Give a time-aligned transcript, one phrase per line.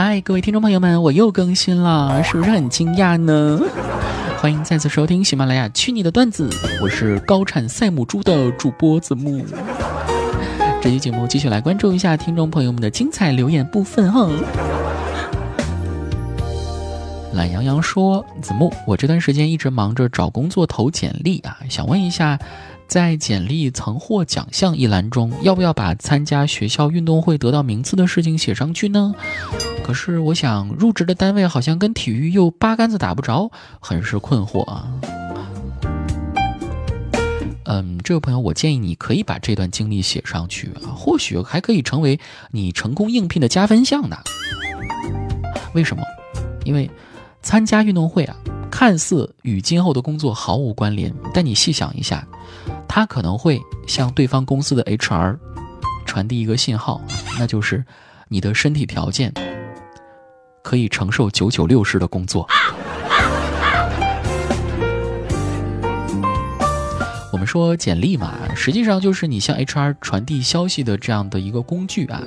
[0.00, 3.60] 嗨，各位听众朋友们，我又更新了，是不是很惊讶呢？
[4.40, 6.48] 欢迎再次收听喜马拉雅《去你的段子》，
[6.80, 9.44] 我是高产赛母猪的主播子木。
[10.80, 14.30] 这期节目继续来关注一下听众朋友们的精彩留言部分哈。
[17.32, 22.38] 懒羊羊说：“子木，我这段时间一直忙着找工作投简历啊，想问一下，
[22.86, 29.12] 在简历曾获奖项一栏中，要不要把参加学校运动会得到名次的事情写上去呢？
[29.88, 34.86] 可是我想入职的单位好像跟体育又八竿子打不着，很是困惑啊。”
[37.64, 42.20] 嗯，这位朋友，我建议你可以把这段经历写上去啊，或许还可以成为
[42.50, 44.18] 你成功应聘的加分项呢。
[45.72, 46.02] 为什么？
[46.66, 46.90] 因为
[47.40, 48.36] 参加运动会啊，
[48.70, 52.28] 看似与今后的工作毫无关联，但你细想一下，
[52.86, 55.38] 它可能会向对方公司的 HR
[56.04, 57.00] 传递一个信号，
[57.38, 57.82] 那就是
[58.28, 59.32] 你的身体条件
[60.62, 62.46] 可以承受九九六式的工作。
[67.30, 72.22] 我们说简历嘛，实际上就是你向 HR 传递消息的这样的一个工具啊。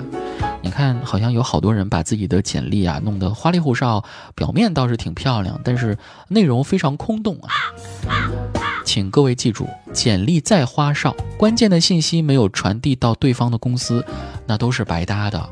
[0.64, 4.06] 你看，好像有好多人把自己的简历啊弄得花里胡哨，
[4.36, 5.98] 表面倒是挺漂亮，但是
[6.30, 7.50] 内容非常空洞啊。
[8.86, 14.06] 请各位记住，简历再花哨，关键的信息没有传递到对方的公司，
[14.48, 15.50] 那都是白搭的。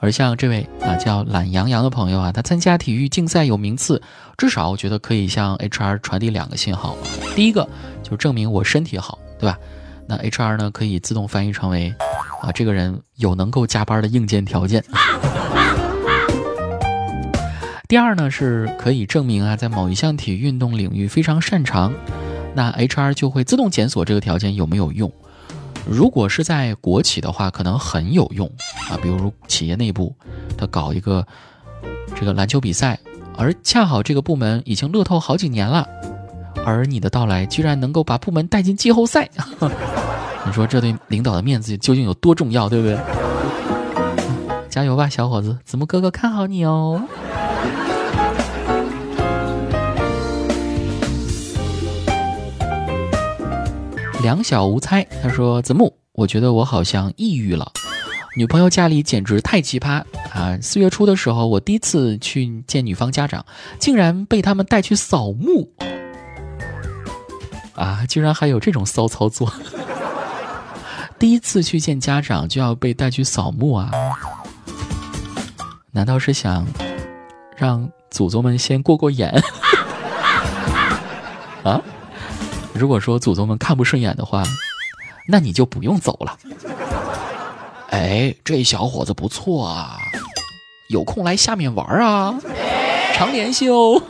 [0.00, 4.00] 而像这位啊叫懒羊羊的朋友啊，他参加体育竞赛有名次，
[4.38, 6.96] 至少我觉得可以向 HR 传递两个信号。
[7.36, 7.68] 第一个
[8.02, 9.58] 就证明我身体好，对吧？
[10.06, 11.94] 那 HR 呢可以自动翻译成为
[12.40, 14.82] 啊这个人有能够加班的硬件条件。
[17.86, 21.92] 第二呢是可以证明啊在某一项体育运动领域非常擅长，
[22.54, 25.12] 那 HR 就会自动检索这个条件有没有用。
[25.88, 28.46] 如果是在国企的话，可能很有用
[28.88, 28.96] 啊。
[29.02, 30.14] 比如企业内部，
[30.56, 31.26] 他搞一个
[32.14, 32.98] 这个篮球比赛，
[33.36, 35.86] 而恰好这个部门已经乐透好几年了，
[36.64, 39.28] 而你的到来居然能够把部门带进季后赛，
[40.46, 42.98] 你说这对领导的面子究竟有多重要，对不对？
[44.68, 47.02] 加油吧，小伙子，子木哥哥看好你哦。
[54.22, 57.72] 两小无猜，他说：“子木，我觉得我好像抑郁了。
[58.36, 60.58] 女朋友家里简直太奇葩啊！
[60.60, 63.44] 四月初的时候，我第一次去见女方家长，
[63.78, 65.72] 竟然被他们带去扫墓
[67.74, 68.04] 啊！
[68.06, 69.50] 居然还有这种骚操作！
[71.18, 73.90] 第一次去见家长就要被带去扫墓啊？
[75.92, 76.66] 难道是想
[77.56, 79.34] 让祖宗们先过过眼
[82.80, 84.42] 如果说祖宗们看不顺眼的话，
[85.28, 86.38] 那你就不用走了。
[87.90, 89.98] 哎，这小伙子不错啊，
[90.88, 92.40] 有空来下面玩啊，
[93.12, 94.00] 常联系哦。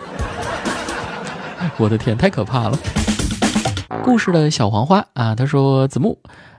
[1.78, 2.78] 我的天，太可怕了！
[4.04, 6.16] 故事的小黄花啊，他说：“子木，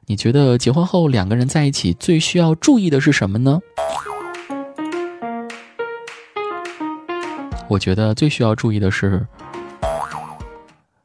[0.08, 3.62] 你觉得结婚后两个人在一起最需要注意的是什么呢？”
[7.70, 9.26] 我觉得最需要注意的是。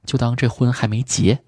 [0.07, 1.39] 就当这婚还没结。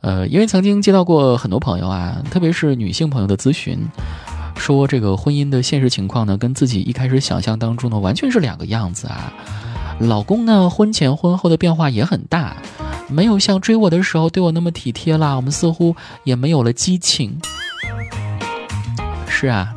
[0.00, 3.78] 呃，因为曾经接到过很多朋友啊，特别是女性朋友的咨询，
[4.54, 9.32] 说这个婚姻的现实情况呢，跟自己一开始想象当中呢，完全是两个样子啊。
[10.00, 12.54] 老公呢，婚前婚后的变化也很大，
[13.08, 17.40] 没有像追我的时候对我那么体贴啦，我们似乎也没有了激情。
[19.26, 19.74] 是啊，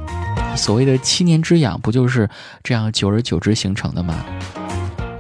[0.57, 2.29] 所谓的七年之痒，不就是
[2.63, 4.25] 这样久而久之形成的吗？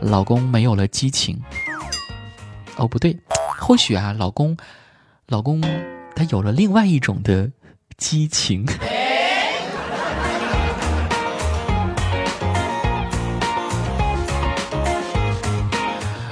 [0.07, 1.37] 老公没有了激情，
[2.77, 3.17] 哦不对，
[3.59, 4.55] 或许啊，老公，
[5.27, 5.61] 老公
[6.15, 7.51] 他有了另外一种的
[7.97, 8.65] 激情。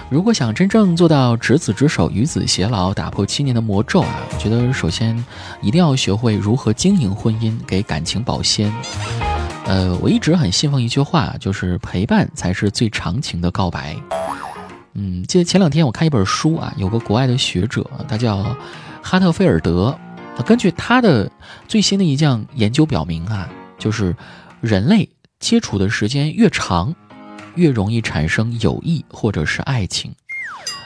[0.09, 5.21] 如果想真正做到执子之手，与子偕老，打破七年的魔咒啊，我觉得首先
[5.61, 8.73] 一定要学会如何经营婚姻，给感情保鲜。
[9.65, 13.95] 呃，我一直很信奉一句话，就是陪伴才是最长情的告白。
[14.93, 18.55] 嗯，记得前两天我看一本书啊，有个国外的学者，他叫
[19.01, 19.97] 哈特菲尔德，
[20.45, 21.29] 根据他的
[21.67, 24.15] 最新的一项研究表明啊，就是
[24.61, 25.09] 人类
[25.39, 26.93] 接触的时间越长，
[27.55, 30.13] 越容易产生友谊或者是爱情，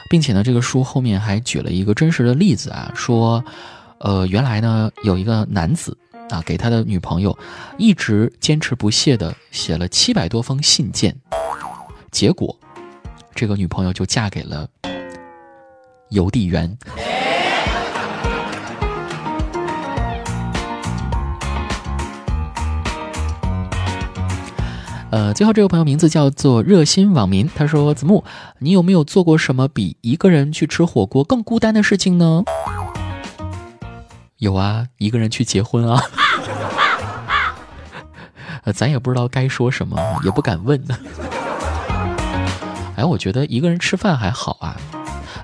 [0.08, 3.44] 并且呢，这个书后面还举了一个真实的例子啊，说，
[3.98, 5.94] 呃，原来呢有一个男子。
[6.30, 7.36] 啊给他的女朋友
[7.76, 11.16] 一直坚持不懈的写了七百多封信件
[12.10, 12.56] 结果
[13.34, 14.68] 这个女朋友就嫁给了
[16.10, 16.76] 邮递员。
[25.10, 28.22] 呃最后这位朋友名字叫做热心网民他说子木
[28.60, 32.44] 你有没有做过什么比一个人去吃火锅更孤单的事情呢？
[34.40, 36.02] 有啊，一个人去结婚啊。
[38.64, 40.98] 呃，咱也不知道该说什么，也不敢问呢。
[42.96, 44.76] 哎，我觉得一个人吃饭还好啊，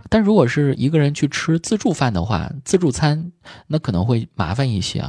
[0.09, 3.33] 但如果是一个人去吃自助饭的话，自助餐
[3.67, 5.09] 那可能会麻烦一些啊。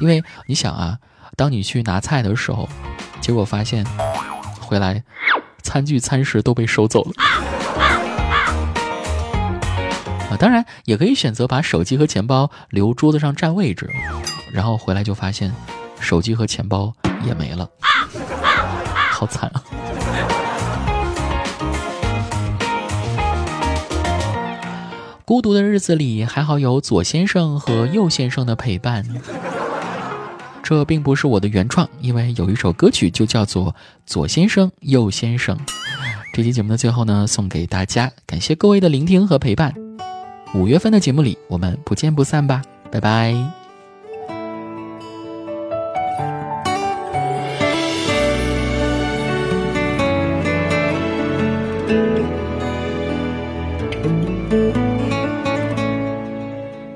[0.00, 0.98] 因为你想啊，
[1.36, 2.68] 当你去拿菜的时候，
[3.20, 3.86] 结果发现
[4.60, 5.04] 回来
[5.62, 7.12] 餐具餐食都被收走了。
[10.38, 13.90] 当然也可以选择把手机和钱包留桌子上占位置，
[14.52, 15.52] 然后回来就发现
[15.98, 16.92] 手机和钱包
[17.26, 17.68] 也没了，
[19.10, 19.62] 好惨啊！
[25.24, 29.04] 孤独的日子里，还好有左先生和右先生的陪伴。
[30.62, 33.72] 这并不是我的原创，因为有一首歌曲就叫做
[34.06, 35.56] 《左先生右先生》。
[36.32, 39.87] 这期节目的最后呢，送给大家，感谢各位的聆听和陪伴。
[40.54, 43.34] 五月份的节目里，我们不见不散吧，拜拜。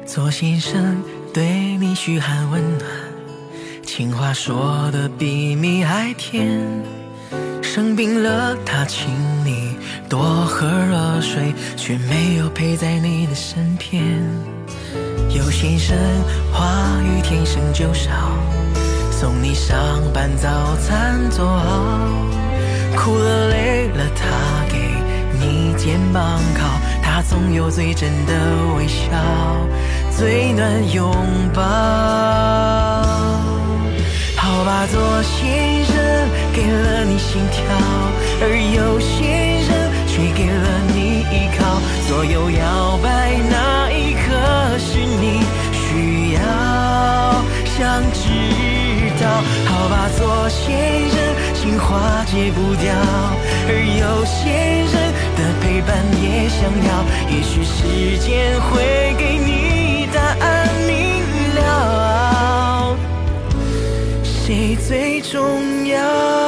[0.05, 1.03] 左先生
[1.33, 1.45] 对
[1.79, 2.91] 你嘘寒问暖，
[3.83, 6.61] 情话说的比蜜还甜，
[7.75, 9.09] 生病了他请
[9.47, 9.79] 你。
[10.07, 14.05] 多喝热水，却没有陪在你的身边。
[15.31, 15.97] 有先生
[16.53, 16.69] 话
[17.03, 18.11] 语天生就少，
[19.11, 19.75] 送你上
[20.13, 21.97] 班早餐做好。
[22.95, 24.27] 哭了累了，他
[24.71, 24.77] 给
[25.41, 26.69] 你肩膀靠，
[27.03, 28.35] 他总有最真的
[28.77, 29.09] 微笑，
[30.15, 31.11] 最暖拥
[31.55, 31.63] 抱。
[34.37, 35.92] 好吧，做先生
[36.63, 37.61] 给了你心跳，
[38.41, 39.27] 而有些
[39.67, 39.91] 人。
[40.13, 44.29] 却给了你依靠，左右摇摆那一刻
[44.79, 45.41] 是你
[45.73, 46.39] 需要
[47.65, 47.81] 想
[48.13, 48.29] 知
[49.19, 49.25] 道。
[49.65, 51.17] 好吧，做先生，
[51.55, 52.93] 情话戒不掉，
[53.67, 54.53] 而有些
[54.93, 54.95] 人
[55.35, 56.91] 的陪伴也想要。
[57.31, 61.25] 也许时间会给你答案明
[61.57, 62.95] 了，
[64.23, 66.42] 谁最重要？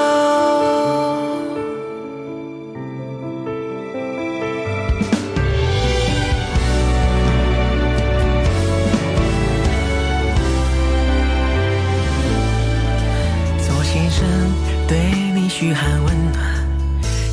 [15.84, 16.66] 寒问暖，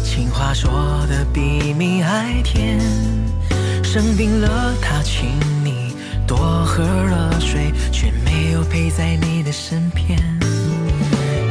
[0.04, 0.70] 情话说
[1.08, 2.80] 的比蜜还甜。
[3.82, 5.30] 生病了，他请
[5.64, 5.96] 你
[6.28, 10.20] 多喝热水，却没有陪在你的身边。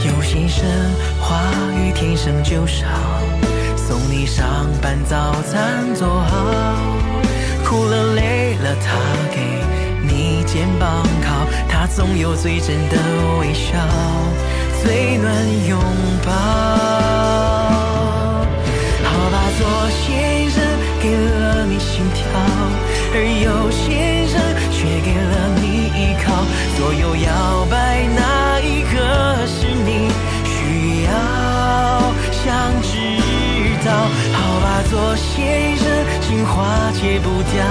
[0.04, 0.66] 有先生
[1.18, 1.40] 话
[1.74, 2.86] 语天生就少，
[3.76, 6.76] 送你上班早餐做好。
[7.64, 8.98] 哭了累了，他
[9.34, 9.40] 给
[10.06, 12.96] 你肩膀靠，他总有最真的
[13.40, 13.78] 微笑。
[14.82, 15.78] 最暖拥
[16.24, 16.32] 抱，
[33.84, 34.08] 道？
[34.32, 35.86] 好吧，做先生
[36.20, 37.64] 情话戒不掉，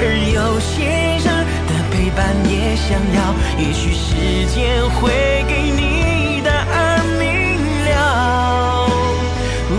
[0.00, 1.32] 而有先生
[1.66, 3.18] 的陪伴也想要。
[3.58, 5.10] 也许时间会
[5.48, 7.24] 给你答案，明
[7.86, 7.92] 了。
[9.70, 9.72] 呜，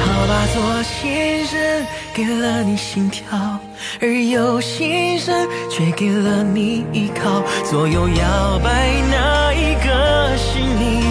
[0.00, 1.52] 好吧，做先生。
[2.14, 3.24] 给了你心跳，
[4.00, 7.42] 而有先生却给了你依靠。
[7.64, 8.70] 左右摇摆，
[9.10, 11.02] 哪一个是你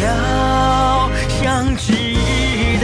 [0.00, 1.92] 要想知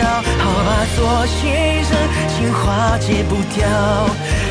[0.01, 0.03] 道？
[0.39, 1.91] 好吧，左先生
[2.29, 3.67] 情话戒不掉，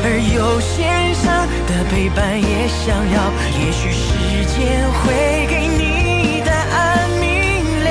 [0.04, 1.24] 而右先生
[1.66, 3.16] 的陪伴也想要。
[3.60, 4.08] 也许时
[4.46, 4.56] 间
[5.02, 7.24] 会给你答案明
[7.84, 7.88] 了，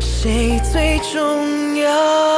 [0.00, 2.29] 谁最重要？